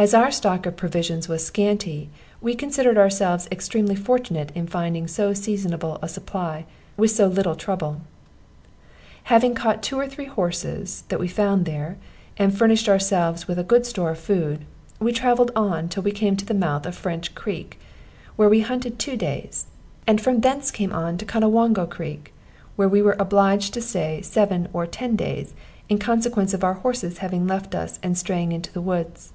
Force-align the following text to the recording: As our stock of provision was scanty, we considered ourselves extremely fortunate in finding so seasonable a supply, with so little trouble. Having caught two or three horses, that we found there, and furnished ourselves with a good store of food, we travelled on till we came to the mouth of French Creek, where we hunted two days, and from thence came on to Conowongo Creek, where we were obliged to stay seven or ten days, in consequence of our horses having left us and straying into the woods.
As 0.00 0.14
our 0.14 0.30
stock 0.30 0.64
of 0.64 0.76
provision 0.76 1.20
was 1.28 1.44
scanty, 1.44 2.08
we 2.40 2.54
considered 2.54 2.96
ourselves 2.96 3.48
extremely 3.50 3.96
fortunate 3.96 4.52
in 4.54 4.68
finding 4.68 5.08
so 5.08 5.32
seasonable 5.34 5.98
a 6.00 6.08
supply, 6.08 6.66
with 6.96 7.10
so 7.10 7.26
little 7.26 7.56
trouble. 7.56 8.02
Having 9.24 9.56
caught 9.56 9.82
two 9.82 9.98
or 9.98 10.06
three 10.06 10.26
horses, 10.26 11.02
that 11.08 11.18
we 11.18 11.26
found 11.26 11.64
there, 11.66 11.96
and 12.36 12.56
furnished 12.56 12.88
ourselves 12.88 13.48
with 13.48 13.58
a 13.58 13.64
good 13.64 13.84
store 13.84 14.10
of 14.12 14.20
food, 14.20 14.64
we 15.00 15.10
travelled 15.10 15.50
on 15.56 15.88
till 15.88 16.04
we 16.04 16.12
came 16.12 16.36
to 16.36 16.46
the 16.46 16.54
mouth 16.54 16.86
of 16.86 16.94
French 16.94 17.34
Creek, 17.34 17.80
where 18.36 18.48
we 18.48 18.60
hunted 18.60 19.00
two 19.00 19.16
days, 19.16 19.64
and 20.06 20.20
from 20.20 20.42
thence 20.42 20.70
came 20.70 20.92
on 20.92 21.18
to 21.18 21.26
Conowongo 21.26 21.86
Creek, 21.90 22.32
where 22.76 22.88
we 22.88 23.02
were 23.02 23.16
obliged 23.18 23.74
to 23.74 23.80
stay 23.82 24.22
seven 24.22 24.68
or 24.72 24.86
ten 24.86 25.16
days, 25.16 25.54
in 25.88 25.98
consequence 25.98 26.54
of 26.54 26.62
our 26.62 26.74
horses 26.74 27.18
having 27.18 27.48
left 27.48 27.74
us 27.74 27.98
and 28.00 28.16
straying 28.16 28.52
into 28.52 28.72
the 28.72 28.80
woods. 28.80 29.32